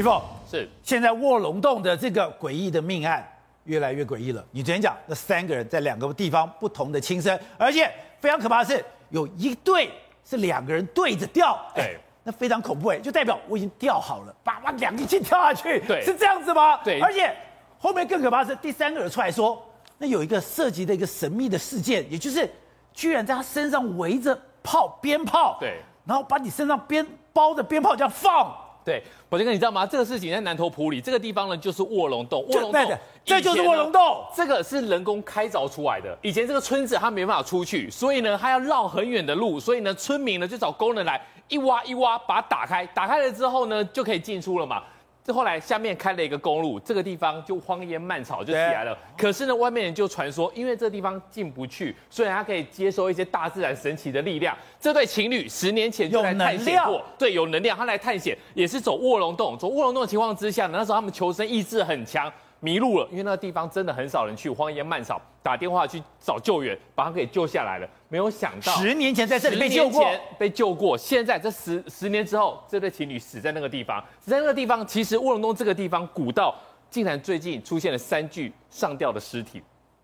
[0.00, 0.18] 玉凤
[0.50, 3.22] 是现在卧龙洞的这个诡异的命案
[3.64, 4.42] 越来越诡异了。
[4.50, 9.90] 你昨天讲那三个人在两个地方不同的轻生，而且非常可怕的是有一对
[10.24, 11.90] 是两个人对着吊，对哎，
[12.22, 16.78] 那非常恐怖哎，就代表我已经吊好了，把把两个一起跳下去，对是这样子吗？
[16.82, 17.36] 对而且
[17.78, 19.62] 后面更可怕的是第三个人出来说，
[19.98, 22.50] 那有一个涉及的一个神秘的事件，也就是
[22.94, 28.50] 居然在他身上围着炮鞭炮，对，然后把你身上鞭包着鞭炮这样放。
[28.90, 29.86] 对，宝杰哥，你知道吗？
[29.86, 32.44] 这个事情在南头埔里这个地方呢，就是卧龙洞。
[32.48, 34.24] 卧龙洞，这就是卧龙洞。
[34.34, 36.18] 这个是人工开凿出来的。
[36.22, 42.84] 以前这个村子它没办法出去，所以呢，它要绕很远的路，所以呢，村民呢就找工人来一挖一挖，把它打开。
[42.86, 44.82] 打开了之后呢，就可以进出了嘛。
[45.22, 48.96] 这后来下面开了一个公路，这个地方就荒烟蔓草就起来了。
[49.16, 54.56] 可是呢，外面人就传说，因为这地方进不去，所以他可以接收一些大自然神奇的力量。
[54.80, 59.56] 这对情侣十年前就来探险过，对，有能量，他来探险也是走卧龙洞。
[59.58, 62.32] 走卧龙洞的情况之下呢，那时候他们求生意志很强。
[62.62, 67.88] 迷路了，因为那个地方真的很少人去，荒烟蔓草，打电话去找救援，把他给救下来了。
[68.08, 70.04] 没有想到，十年前在这里被救过，
[70.38, 70.96] 被救过。
[70.96, 74.86] 现在这十十年之后，这对情侣死在那个地方，死在那个地方。
[74.86, 76.54] 其实卧龙洞这个地方古道，
[76.90, 79.62] 竟然最近出现了三具上吊的尸体。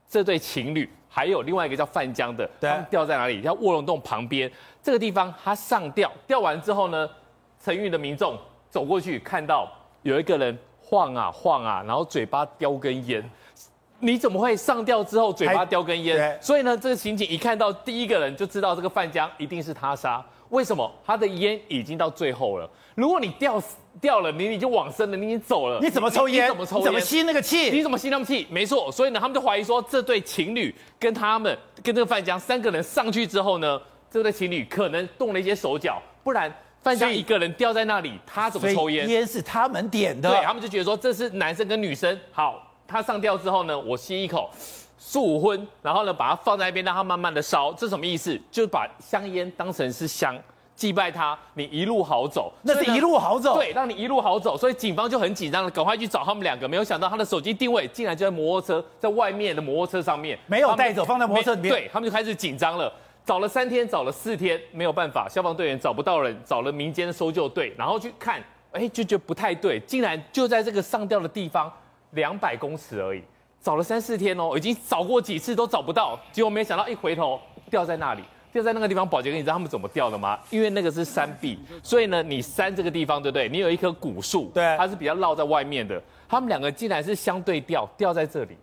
[0.08, 3.42] 这对情侣还有另外一个叫范江的，他们吊在哪里？
[3.42, 4.50] 叫卧龙洞旁边
[4.82, 7.06] 这个地方，他上吊，吊完之后呢，
[7.62, 8.38] 承运的民众
[8.70, 9.70] 走过去，看到
[10.02, 10.58] 有一个人。
[10.88, 13.28] 晃啊晃啊，然后嘴巴叼根烟，
[13.98, 16.38] 你怎么会上吊之后嘴巴叼根烟？
[16.40, 20.24] 所以呢，这个刑警一看到第一个人就知道这个范江一定是他杀。
[20.50, 20.88] 为什么？
[21.04, 22.70] 他的烟已经到最后了。
[22.94, 26.44] 如果你吊死掉了，你你就往生了，你已经走了，你怎么抽烟？
[26.44, 26.80] 你怎么抽？
[26.82, 27.68] 怎么吸那个气？
[27.72, 28.46] 你怎么吸那么气？
[28.48, 36.54] 没错，所以呢，他们就怀疑说，这对情侣跟他们跟这个范江三个人上去之后呢，这对情侣可能动了一些手脚，不然。
[36.86, 39.08] 范江一个人吊在那里，他怎么抽烟？
[39.08, 40.30] 烟是他们点的。
[40.30, 42.16] 对，他们就觉得说这是男生跟女生。
[42.30, 44.48] 好，他上吊之后呢，我吸一口，
[44.96, 47.72] 速荤，然后呢把它放在一边，让它慢慢的烧。
[47.72, 48.41] 这什么意思？
[48.52, 50.38] 就是把香烟当成是香，
[50.76, 52.52] 祭拜他，你一路好走。
[52.62, 53.56] 那是一路好走。
[53.56, 54.56] 对，让你一路好走。
[54.56, 56.69] 所以警方就很紧张了，赶快去找他们两个。
[56.69, 61.72] 没有想到他的手机定位竟然就在摩托车，在外面的摩托车上面，没有带走，放在摩托车里面。
[61.72, 62.92] 对，他们就开始紧张了。
[63.26, 71.70] 找了三天，找了四天，没有办法，消防队员找不到人，找了民间搜救队，然后去看，哎，就觉得不太对，竟然就在这个上吊的地方，
[72.12, 73.20] 两百公尺而已，
[73.60, 78.22] 找了三四天哦，已经找过几次都找不到，结果没想到一回头掉在那里，
[78.53, 79.06] 掉在那个地方。
[79.09, 80.38] 保洁哥，你知道他们怎么掉的吗？
[80.50, 83.48] 因为那个是山壁，所以呢，你山这个地方对不对？
[83.48, 88.56] 你有一棵古树，对，它是比较绕在外面的，他们两个竟然是相对吊，吊在这里，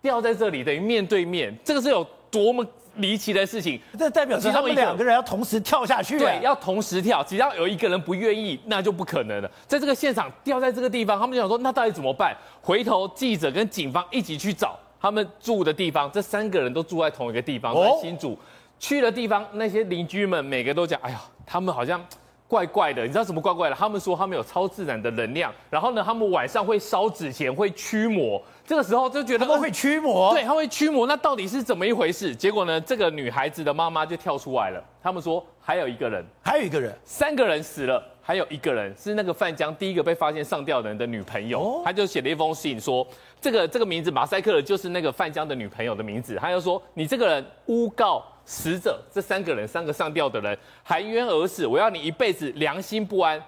[0.00, 2.64] 吊在这里等于面对面，这个是有多么？
[2.98, 6.18] 离奇的事情，这代表是他们两个人要同时跳下去。
[6.18, 9.50] 对，要同时跳，只要有一个人不愿意，那就不可能了。
[9.66, 12.36] 在这个现场掉在这个地方，他们就想说，那到底怎么办？
[12.60, 18.38] 回头记者跟警方一起去找他们住的地方，这三个人都住在同一个地方，在新竹。
[18.78, 22.00] 去的地方，那些邻居们每个都讲，哎呀，他们好像。
[22.48, 23.76] 怪怪的，你知道什么怪怪的？
[23.76, 28.42] 他们说他们有超自然的能量，然后呢，他们晚上会烧纸钱，会驱魔。
[28.66, 31.06] 这个时候就觉得他们会驱魔， 对，他会驱魔。
[31.06, 32.34] 那到底是怎么一回事？
[32.34, 34.82] 结果呢，这个女孩子的妈妈就跳出来了。
[35.02, 41.60] 他们说还有一个人，还有一个人，三个人死了，还有一个人是那个范江第一个被发现上吊的人的女朋友。
[41.60, 43.06] 哦、他就写了一封信说，
[43.40, 46.36] 这个这个名字马赛克的就是那个范江的女朋友的名字。
[46.38, 48.22] 他就说你这个人诬告。
[48.50, 53.38] 死者这三个人，三个上吊的人含冤而死，我要你一辈子良心不安。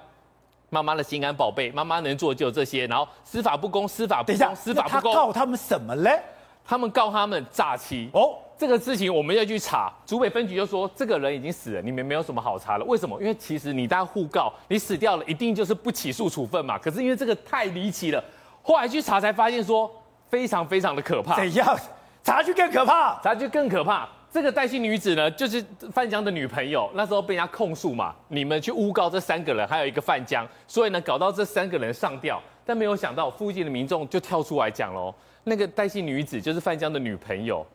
[0.69, 2.87] 妈妈的心肝宝贝，妈妈能做的就有这些。
[2.87, 5.11] 然后司法不公，司法不公，司法不公。
[5.15, 6.21] 他告他们什么嘞？
[6.67, 8.11] 他们告他们诈欺。
[8.13, 9.91] 哦，这个事情我们要去查。
[10.05, 12.85] 竹北分局就说这个人已经死了，你们没有什么好查了。
[12.85, 13.19] 为什么？
[13.19, 16.77] 因为其实你大家互告，你死掉了，一定就是不起诉处分嘛。
[16.77, 18.23] 可是因为这个太离奇了，
[18.63, 19.91] 后来去查才发现说
[20.29, 21.37] 非常非常的可怕。
[21.37, 21.75] 怎样？
[22.23, 23.19] 查去更可怕？
[23.23, 24.07] 查去更可怕。
[24.31, 26.91] 这个戴姓女子呢，就是范江的女朋友。
[26.95, 32.39] 那时候被人家控诉嘛，你们去诬告这三个人，还有一个范江，所以呢，搞到这三个人上吊。
[32.67, 35.15] 但没有想到，附近的民众就跳出来讲喽，
[35.45, 37.67] 那个戴姓女子就是范江的女朋友，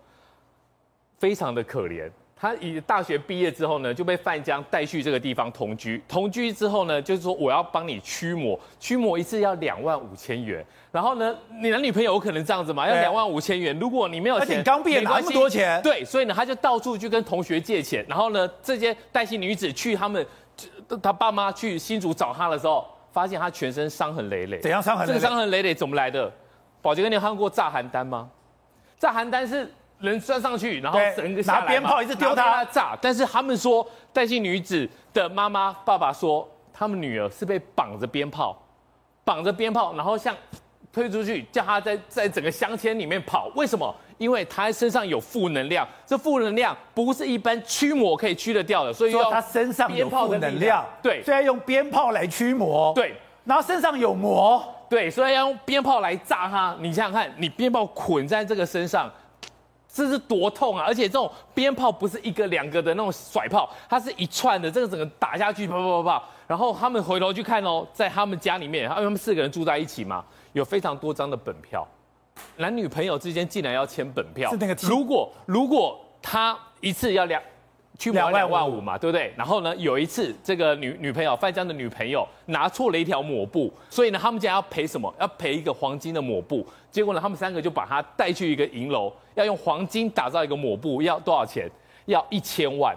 [1.25, 2.07] 非常的可怜。
[2.35, 5.99] 他以大学毕业之后呢，就被范江带去这个地方同居。
[6.07, 10.63] 同居之后呢，就是说我要帮你驱魔，驱魔一次要两万五千元。
[10.91, 12.87] 然后呢，你男女朋友有可能这样子吗？
[12.87, 13.75] 要两万五千元。
[13.79, 18.05] 如果你没有钱，刚毕业拿那么多钱，对，所以呢，他就到处去跟同学借钱。
[18.07, 20.23] 然后呢，这些带薪女子去他们
[21.01, 24.59] 他爸妈去新竹找他的时候，发现他全身伤痕累累。
[24.59, 25.19] 怎样伤痕累累？
[25.19, 26.31] 这个伤痕累累怎么来的？
[26.81, 28.29] 宝杰哥，你有看过炸邯郸吗？
[28.99, 29.73] 炸邯郸是。
[30.05, 32.97] 人钻上去，然后整个拿鞭炮一直丢他炸。
[33.01, 38.57] 但是他们说，戴姓女子的妈妈、爸爸说，他们女儿是被绑着鞭炮
[39.23, 40.35] 绑着鞭炮，然后像
[40.93, 43.51] 推出去，叫她在在整个乡间里面跑。
[43.55, 43.93] 为什么？
[44.17, 53.13] 因为他身上有负能量，这负能量不是一般驱魔可以驱得掉的，所以说她身上有负能量，对，所以要用鞭炮来驱魔，对，
[53.43, 56.73] 然后身上有魔，对，所以要用鞭炮来炸他。
[56.79, 59.11] 你想想看，你鞭炮捆在这个身上。
[59.95, 60.83] 这是多痛啊！
[60.85, 66.23] 而且这种鞭炮不是一个两个的那种甩炮，它是一串的，这个整个打下去，啪啪啪啪。
[66.45, 71.87] 然后他们回头去看哦，在他们家里面，他们四个人住在一起嘛，有非常多张的本票，
[72.57, 74.51] 男女朋友之间竟然要签本票。
[74.51, 74.75] 是那个。
[74.81, 77.41] 如果如果他一次要两。
[77.97, 79.33] 去两万万五嘛，对不对？
[79.37, 85.13] 然后呢，有一次这个女女朋友范江的女朋友拿错了一条抹布，所以呢，他们家要赔什么？
[85.19, 86.65] 要赔一个黄金的抹布。
[86.91, 91.69] 结果呢，他们三个就把她带去一个银楼，要用黄金打造一个抹布，要多少钱？
[92.05, 92.95] 要一千万，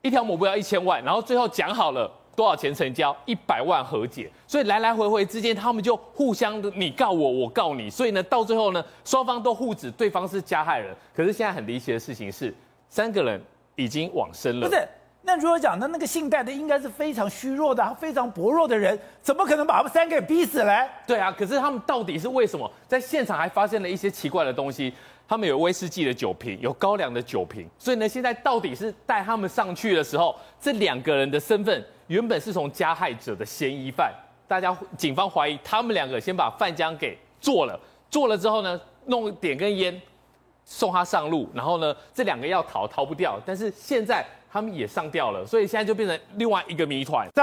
[0.00, 1.02] 一条抹布要一千万。
[1.04, 3.14] 然后最后讲好了多少钱成交？
[3.26, 4.30] 一百万和解。
[4.46, 7.90] 所以来来回回之间，他们就互相的你告我，我告你。
[7.90, 10.94] 所以呢，到最后呢，双方都互指对方是加害人。
[11.14, 12.54] 可是现在很离奇的事情是，
[12.88, 13.40] 三个人。
[13.78, 14.68] 已经往生了。
[14.68, 14.86] 不是，
[15.22, 20.88] 那如果讲的那个姓戴的应该是非常虚弱的、非常薄弱的人，怎么可能把他们三个给逼死嘞？
[21.06, 22.68] 对啊，可是他们到底是为什么？
[22.88, 24.92] 在现场还发现了一些奇怪的东西，
[25.28, 34.12] 他们有威士忌的酒瓶，有高粱的酒瓶，所以呢，现在到底是带他们上去的时候，这两个人的身份原本是从加害者的嫌疑犯，
[34.48, 37.78] 大家警方怀疑他们两个先把范江给做了，
[38.10, 40.00] 做了之后呢，弄点根烟。
[40.70, 44.22] 送他上路，然后呢，这两个要逃逃不掉，但是现在
[44.52, 47.26] 他们也上吊了，所以现在就变成另外一个谜团。
[47.34, 47.42] 这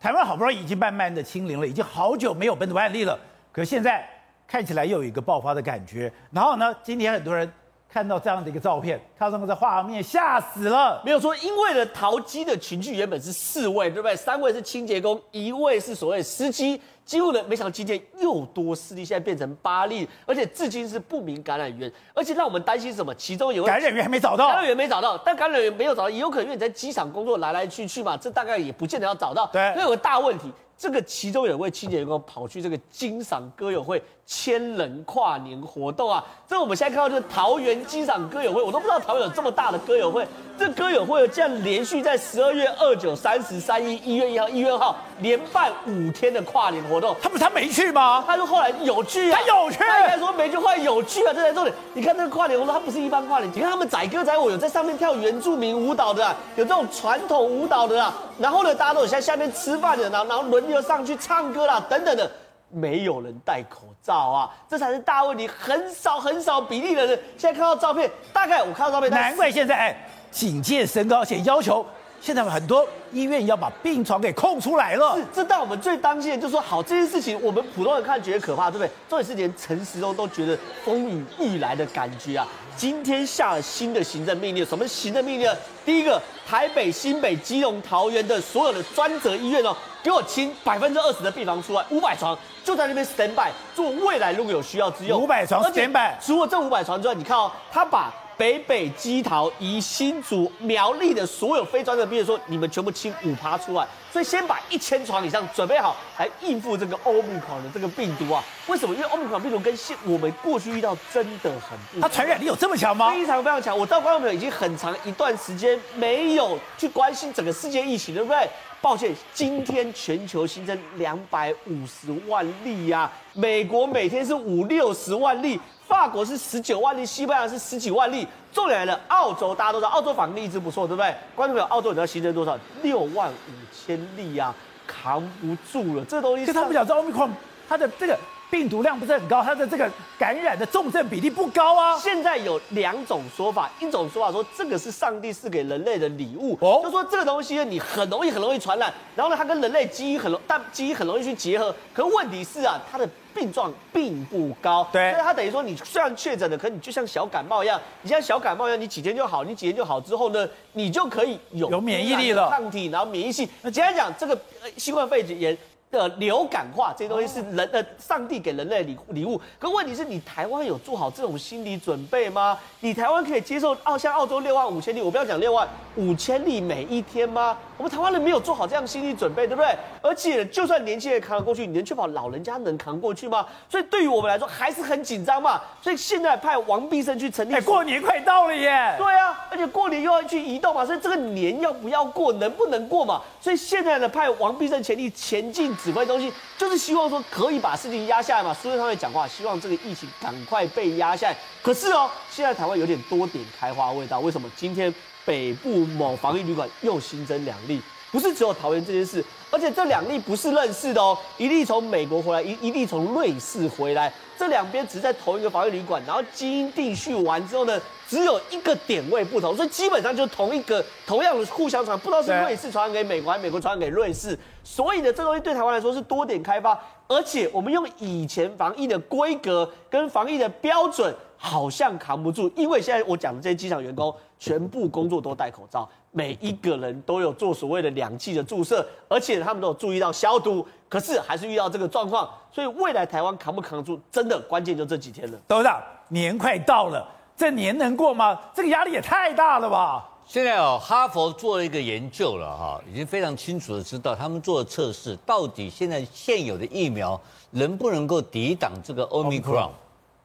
[0.00, 3.16] 台湾好不容易已经慢慢的清零了，已经好久没有本土案例了，
[3.52, 4.04] 可现在
[4.44, 6.12] 看起来又有一个爆发的感觉。
[6.32, 7.48] 然后呢，今天很多人
[7.94, 11.00] 看到这样的一个照片，看到这个画面吓死了。
[11.04, 14.16] 没有说，因为呢，淘机的群聚原本是四位，对不对？
[14.16, 16.80] 三位是清洁工，一位是所谓司机。
[17.04, 23.14] 几乎呢，没想到今天又多四例，现在变成八例，而且至今是不明感染源，而且让我们担心什么？
[23.14, 29.46] 其中有感染源还没找到，感染源没找到，但感染源没有找到，也有可能因为你在机场工作来来去去嘛，这大概也不见得要找到。
[29.52, 40.26] 对，那有个大问题，这个其中有一位清洁员工跑去这个金赏歌友会千人跨年活动啊，这我们现在看到就是桃园机场歌友会，我都不知道桃园有这么大的歌友会。
[40.56, 48.22] 这歌友会竟然连续在十二月二九、三十、三一、一月一号、一月二号连办五天的跨年活动，他不是他没去吗？
[48.24, 49.78] 他说后来有去啊，他有去。
[49.78, 51.74] 他应该说没去，后来有去啊，这才重点。
[51.92, 58.14] 你看这个跨年活动，他不是一般跨年，你看他们载歌载舞，有在上面跳原住民舞蹈的，啊有这种传统舞蹈的啊。
[58.38, 62.30] 然后呢，大家都有在下面吃饭的，然后然后轮流上去唱歌啦，等等的，
[62.74, 65.46] 没有人戴口罩啊，这才是大问题。
[65.46, 70.08] 很少很少比例的人，现在看到照片，大概我看到照片，难怪现在哎。
[70.30, 71.86] 警戒升高，且要求
[72.24, 75.14] 现在很多医院要把病床给空出来了。
[75.14, 78.90] 是，这但我们最担心的就是说，好，这件事情我们普通人看觉得可怕，对不对？
[79.10, 82.48] 重点是连陈时中都觉得风雨欲来的感觉啊！
[82.78, 85.54] 今天下了新的行政命令，什么行政命令？
[85.84, 86.18] 第一个，
[86.48, 92.34] 台北、新北、基隆、桃园的所有的专责医院哦，给我清百分之二十的病房出来，五百床
[92.64, 95.20] 就在那边 stand by，做未来如果有需要之用。
[95.20, 98.10] 五百床 stand by，除了这五百床之外，你看哦，他把。
[98.36, 108.42] 北北基桃宜新竹苗栗的所有非专的毕业说，你们全部清五趴出来，所以先把一千床以上准备好，来应付这个欧米狂的这个病毒啊。
[108.66, 108.94] 为什么？
[108.94, 113.12] 因为欧米狂病毒跟现我们过去遇到真的很不，它传染力有这么强吗？
[113.12, 113.78] 非常非常强。
[113.78, 118.48] 我知道观众朋友已经很长一段时间没有去关心整个世界疫情，对不对？
[118.80, 125.58] 抱歉，今天全球新增两百五十万例呀、啊，美国每天是五六十万例。
[125.86, 128.26] 法国是十九万例，西班牙是十几万例。
[128.52, 131.14] 重点来了，澳洲大家都知道，澳洲防疫一直不错，对不对？
[131.34, 132.56] 观众朋友，澳洲你知道新增多少？
[132.82, 134.54] 六万五千例啊，
[134.86, 136.04] 扛不住了。
[136.04, 137.30] 这东西，就他不晓得奥密克戎，
[137.68, 138.16] 它的这个
[138.50, 141.98] 病毒量不是很高，它的这个感染的重症比例不高啊。
[141.98, 151.74] 现在有两种说法，一种说法说这个是上帝赐给人类的礼物，哦，就说这个东西你很容易很容易传染，然后呢，它跟人类基因很容，但基因很容易去结合。
[151.92, 153.08] 可问题是啊，它的。
[153.34, 163.48] 病状并不高，对，所以他等于说，你虽然确诊了，可你就像小感冒一样，你像小感冒一样，你几天就好，你几天就好之后呢，你就可以有有免疫力了，抗体，然后免疫性。
[163.62, 164.38] 那简单讲，这个
[164.76, 165.56] 新冠肺炎
[165.94, 172.58] 的流感化这些东西是人的上帝给人类的礼礼物，可问题是你台湾有做好这种心理准备吗？
[172.80, 177.56] 你台湾可以接受澳像澳洲六万五千例，我不要讲六万五千例每一天吗？
[177.76, 179.76] 我们台湾人没有做好这样心理准备，对不对？
[180.00, 183.44] 而且就算年轻人扛得过去，你能确保老人家能扛过去吗？
[183.68, 185.60] 所以对于我们来说还是很紧张嘛。
[185.82, 188.94] 所以现在派王必胜去成立，哎，过年快到了耶！
[188.96, 193.20] 对啊，而且过年又要去移动嘛，所以这个年要不要过，能不能过嘛？
[193.40, 195.74] 所以现在呢，派王必胜前力前进。
[195.84, 198.54] 指挥中心，就是希望说可以把事情压下来嘛。
[198.54, 201.36] 所以他会讲话，希望这个疫情赶快被压下来。
[201.62, 204.18] 可是哦，现在台湾有点多点开花味道。
[204.20, 204.50] 为什么？
[204.56, 204.92] 今天
[205.26, 209.22] 北部某防疫旅馆又新增两例，不是只有桃园这件事，
[209.54, 214.12] 而且这两例不是认识的哦，一例从美国回来，一一例从瑞士回来。
[214.36, 224.36] 这两边只在同一个防疫旅馆，然后基因定序完之后呢，只有一个点位不同，所以基本上就同一个同样的互相传，不知道是瑞士传染给美国，还是美国传染给瑞士。
[224.64, 240.64] 所以呢，这东西对台湾来说是多点开发，而且我们用以前防疫的规格跟防疫的标准，好像扛不住，因为现在我讲的这些机场员工全部工作都戴口罩，每一个人都有做所谓的两剂的注射，而且他们都有注意到消毒。
[240.88, 245.36] 可是还是遇到这个状况，所以未来台湾扛不扛得住，真的关键就这几天了。
[245.48, 247.04] 董事长，年快到了，
[247.36, 248.40] 这年能过吗？
[248.54, 250.08] 这个压力也太大了吧！
[250.24, 259.70] 现在哦，哈佛做了一个研究了哈，已经非常清楚的知道他们做的测试，到底现在现有的疫苗能不能够抵挡这个 Omicron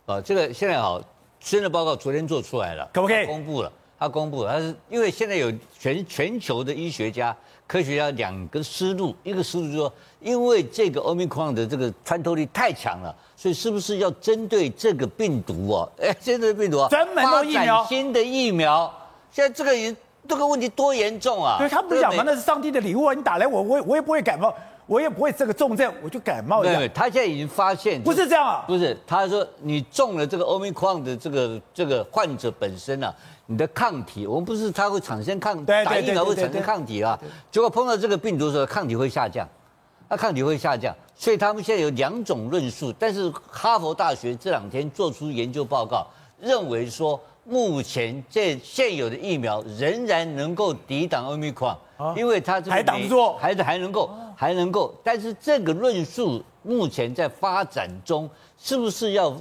[0.05, 0.21] 啊？
[0.21, 1.01] 这个现在好，
[1.39, 3.71] 新的报告昨天做出来了，可不可以公布了？
[3.99, 7.35] 他公布了，他是因为现在有全全球的医学家。
[7.67, 15.87] 科学家两个思路，一个思路就是说，因为这个 Omicron 的这个穿透力太强了，所以是不是要针对这个病毒哦？
[16.01, 18.91] 哎，针对病毒啊，专门的疫苗，新的疫苗。
[19.31, 19.95] 现在这个也
[20.27, 21.57] 这个问题多严重啊！
[21.59, 22.23] 对他不是讲吗？
[22.25, 23.13] 那是上帝的礼物啊！
[23.13, 24.51] 你打来我，我我也不会感冒，
[24.87, 26.75] 我也不会这个重症，我就感冒一下。
[26.75, 33.13] 对，他现在已经发现不是这样啊，不是，他说你中了这个 Omicron 的这个这个患者本身啊。
[33.51, 37.19] 你的抗体，我们不是它会产生抗，打疫苗会产生抗体啊。
[37.49, 39.47] 结果碰到这个病毒的时候，抗体会下降，
[40.07, 42.93] 那抗体会下降，所以他们现在有两种论述。
[42.99, 46.05] 但是哈佛大学这两天做出研究报告，
[46.39, 54.93] 认为说目前这现有的疫苗仍然能够抵挡奥密克戎，因为它这还挡不住，还是还能够还能够。
[55.03, 58.29] 但是这个论述目前在发展中，
[58.59, 59.35] 是不是要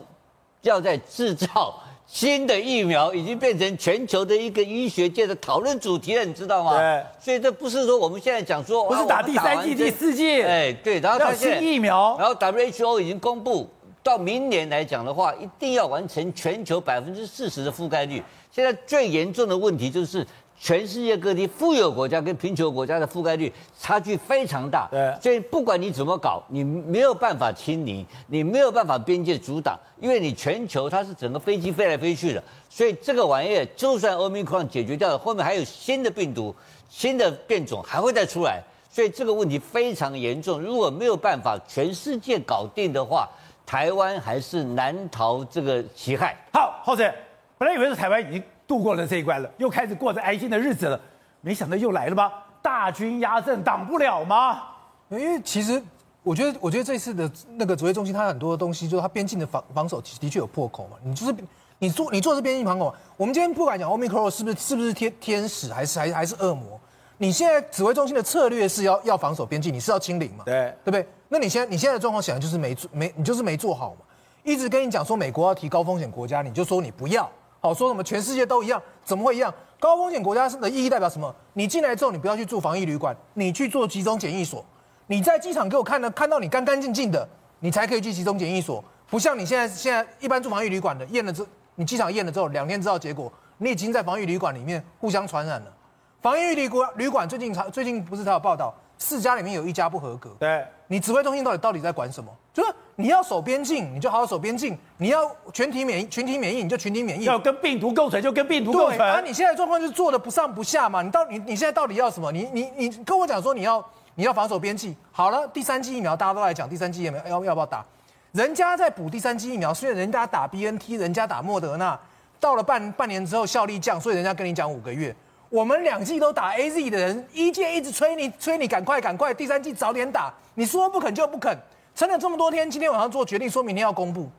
[0.63, 1.79] 要在制造？
[2.11, 6.79] 新的疫苗已经变成全球的一个医学界的讨论主题了，你知道吗？
[6.79, 7.05] 对。
[7.21, 10.43] 所以这不是说我们现在讲说，不是打第三剂、第四剂。
[10.43, 10.99] 哎，对。
[11.01, 13.69] 然后它新疫苗，然后 WHO 已经公布，
[14.03, 18.23] 到明年来讲的话，一定要完成全球百分之四十的覆盖率。
[18.51, 20.27] 现在最严重的问题就是。
[20.61, 36.55] 全世界各地富有国家跟贫穷国家的覆盖率差距非常大，对，所以不管你怎么搞，你没有办法清零，你没有办法边界阻挡，因为你全球它是整个飞机飞来飞去的，所以这个玩意儿就算 Omicron 解决掉了，后面还有新的病毒、
[36.89, 38.61] 新的变种还会再出来，
[38.91, 40.61] 所以这个问题非常严重。
[40.61, 43.29] 如果没有办法全世界搞定的话，
[43.65, 46.37] 台湾还是难逃这个其害。
[46.53, 47.15] 好，浩辰，
[47.57, 48.43] 本来以为是台湾已经。
[48.69, 51.01] 度过了这一关了，又开始过着安心的日子了，
[51.41, 52.31] 没想到又来了吧？
[52.61, 54.63] 大军压阵，挡不了吗？
[55.09, 55.83] 因为其实
[56.23, 60.99] 我觉得，我觉得这次的那个指挥中心，它很多的东西，就是它边境的防防守，的确有破口嘛。
[61.03, 61.35] 你就是
[61.79, 66.79] 你做你做这边境防口，我们今天不管讲 Omicron 是不是是不是天天使，还是还还是恶魔？
[67.17, 70.45] 你现在指挥中心的策略是要要防守边境，你是要清零嘛？
[70.45, 71.09] 对对不对？
[71.29, 74.05] 那你现在你现在的状况显然就是没做没你就是没做好嘛。
[74.45, 77.31] 一直跟你讲说美国要提高风险国家，你就说你不要。
[77.61, 78.03] 好说什么？
[78.05, 79.53] 全世界都一样，怎么会一样？
[79.81, 81.35] 高风险国家的意义代表什么？
[81.53, 84.65] 你进来之后，你不要去住防疫旅馆，你去做集中检疫所。
[85.07, 87.29] 你在机场给我看的，看到你干干净净的，
[87.61, 88.83] 你才可以去集中检疫所。
[89.09, 91.47] 不像你现在现在一般住防疫旅馆的，验了之，
[91.77, 95.73] 你机场验了之后，两天知道结果，你已经在防疫旅馆里面互相传染了。
[96.21, 100.31] 防疫旅馆旅馆最近才最近不是才有报道，四家里面有一家不合格。
[100.39, 102.31] 对，你指挥中心到底到底在管什么？
[102.53, 102.73] 就是。
[103.01, 107.27] 你要守边境，你就好好守边境；你要全体免疫，群体免疫，你就群体免疫。
[107.27, 109.01] 要跟病毒共存，就跟病毒共存。
[109.01, 111.01] 啊，你现在状况就是做的不上不下嘛。
[111.01, 112.33] 你到你你现在到底要什么？
[112.33, 113.85] 你你你跟我讲说你要
[114.17, 114.97] 你要防守边境。
[115.13, 117.87] 好了，第三剂疫苗大家都来讲第三剂疫苗要要不要打？
[118.33, 121.97] 人家在补第三剂疫苗，虽然人家打 BNT，人家打莫德纳，
[122.41, 125.15] 到了半半年之后效力降，所以人家跟你讲五个月。
[125.51, 130.35] 我们两剂都打 AZ 的人，一届一直催你催你赶快赶快，第三剂早点打。
[130.55, 131.57] 你说不肯就不肯。
[131.99, 134.31] 撑了这么多天，今天晚上做决定，说明天要公布。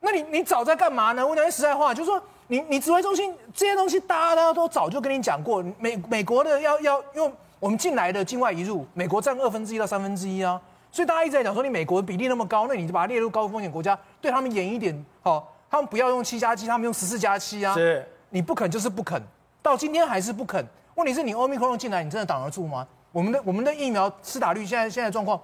[0.00, 1.24] 那你你早在干嘛呢？
[1.24, 5.64] 我讲句实在话，就是说你你指挥中心这些东西，大家都早就跟你讲过。
[5.78, 10.60] 美美国的要要，用我们进来的境外移入，美国占二分之一到三分之一啊，
[10.90, 17.72] 所以大家一直在讲说，你美国的比例那么高，那你就把它列入高风险国家，对他们严一点，好，他们不要用七加七，他们用十四加七啊。
[17.72, 19.22] 是，你不肯就是不肯，
[19.62, 20.66] 到今天还是不肯。
[20.96, 22.84] 问题是你欧米克隆进来，你真的挡得住吗？
[23.12, 25.40] 我们的我们的疫苗施打率现在现在状况。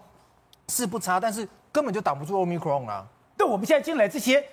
[0.68, 3.06] 是不差，但是根本就挡不住 Omicron 啊！
[3.36, 4.44] 那，我们现在进来这些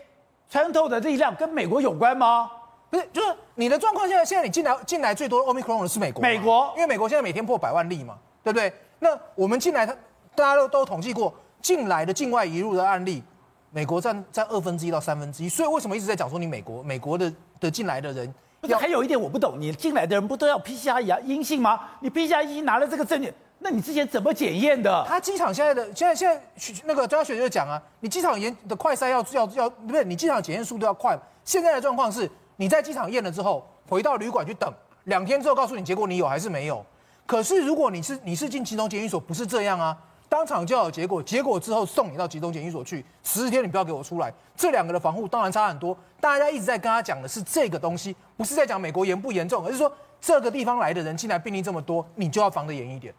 [0.50, 2.52] 穿透的力量跟美国有关吗？
[2.90, 4.08] 不是，就是你的状况。
[4.08, 8.74] 现在现在你进来进来最多 Omicron 的是美国，美国，因为美国现在每天破百万例嘛，对不对？
[9.00, 9.96] 那我们进来，它
[10.36, 13.24] 大家都都统计过进来的境外移入的案例，
[13.70, 15.48] 美国占占二分之一到三分之一。
[15.48, 18.34] 所以为什么一直在讲说你美国美国的的进来的人？
[18.60, 21.80] 不是，还有一点我不懂，你进来的人不都要 PCR 阳阴性吗？
[22.02, 25.06] 你 PCR 阴性拿了这个证件，那你之前怎么检验的？
[25.08, 31.18] 他机场现在的现在现在那个专家学就讲啊，你机场验的快筛要要要不是你机场检验速度要快。
[31.46, 36.84] 现在的状况是，你在机场验了之后，回到旅馆去等两天之后告诉你结果你有还是没有。
[37.28, 39.96] 可是如果你是你是进集中检疫所，不是这样啊，
[40.28, 44.34] 当场就要有结果，结果之后送你到集中检疫所去，十四天你不要给我出来。
[44.56, 45.96] 这两个的防护当然差很多。
[46.20, 53.14] 大家一直在跟他讲的是这个东西，不是在讲美国严不严重，而是说这个地方来的人进来病例这么多，你就要防得严一点。